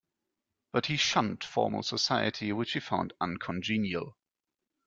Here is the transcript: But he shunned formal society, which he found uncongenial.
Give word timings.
But 0.73 0.87
he 0.87 0.97
shunned 0.97 1.43
formal 1.43 1.83
society, 1.83 2.51
which 2.51 2.71
he 2.71 2.79
found 2.79 3.13
uncongenial. 3.21 4.17